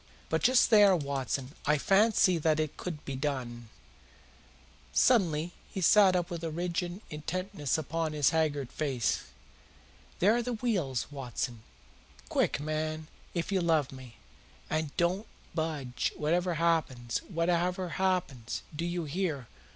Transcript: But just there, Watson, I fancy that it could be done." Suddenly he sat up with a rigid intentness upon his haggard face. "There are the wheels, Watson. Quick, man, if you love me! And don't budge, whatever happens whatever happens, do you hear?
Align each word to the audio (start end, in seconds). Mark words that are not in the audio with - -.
But 0.29 0.41
just 0.41 0.71
there, 0.71 0.95
Watson, 0.95 1.53
I 1.67 1.77
fancy 1.77 2.39
that 2.39 2.59
it 2.59 2.75
could 2.75 3.05
be 3.05 3.15
done." 3.15 3.69
Suddenly 4.91 5.51
he 5.71 5.79
sat 5.79 6.15
up 6.15 6.31
with 6.31 6.43
a 6.43 6.49
rigid 6.49 7.01
intentness 7.11 7.77
upon 7.77 8.13
his 8.13 8.31
haggard 8.31 8.71
face. 8.71 9.25
"There 10.17 10.35
are 10.35 10.41
the 10.41 10.53
wheels, 10.53 11.05
Watson. 11.11 11.61
Quick, 12.29 12.59
man, 12.59 13.09
if 13.35 13.51
you 13.51 13.61
love 13.61 13.91
me! 13.91 14.17
And 14.71 14.89
don't 14.97 15.27
budge, 15.53 16.11
whatever 16.15 16.55
happens 16.55 17.19
whatever 17.27 17.89
happens, 17.89 18.63
do 18.75 18.85
you 18.85 19.03
hear? 19.03 19.45